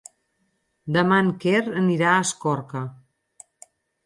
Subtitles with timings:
[0.95, 2.83] Demà en Quer anirà a Escorca.